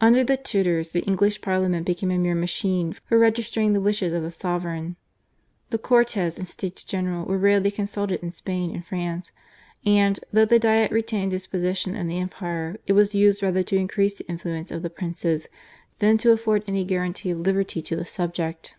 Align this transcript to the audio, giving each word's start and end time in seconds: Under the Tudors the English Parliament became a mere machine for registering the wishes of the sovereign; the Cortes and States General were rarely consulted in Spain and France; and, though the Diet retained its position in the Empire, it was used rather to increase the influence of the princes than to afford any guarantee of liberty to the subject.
Under 0.00 0.24
the 0.24 0.38
Tudors 0.38 0.88
the 0.92 1.02
English 1.04 1.42
Parliament 1.42 1.84
became 1.84 2.10
a 2.10 2.16
mere 2.16 2.34
machine 2.34 2.94
for 3.04 3.18
registering 3.18 3.74
the 3.74 3.82
wishes 3.82 4.14
of 4.14 4.22
the 4.22 4.30
sovereign; 4.30 4.96
the 5.68 5.76
Cortes 5.76 6.38
and 6.38 6.48
States 6.48 6.82
General 6.84 7.26
were 7.26 7.36
rarely 7.36 7.70
consulted 7.70 8.22
in 8.22 8.32
Spain 8.32 8.70
and 8.74 8.82
France; 8.86 9.30
and, 9.84 10.18
though 10.32 10.46
the 10.46 10.58
Diet 10.58 10.90
retained 10.90 11.34
its 11.34 11.46
position 11.46 11.94
in 11.94 12.06
the 12.06 12.16
Empire, 12.18 12.76
it 12.86 12.94
was 12.94 13.14
used 13.14 13.42
rather 13.42 13.62
to 13.64 13.76
increase 13.76 14.16
the 14.16 14.26
influence 14.26 14.70
of 14.70 14.80
the 14.80 14.88
princes 14.88 15.48
than 15.98 16.16
to 16.16 16.30
afford 16.32 16.64
any 16.66 16.82
guarantee 16.82 17.28
of 17.28 17.40
liberty 17.40 17.82
to 17.82 17.94
the 17.94 18.06
subject. 18.06 18.74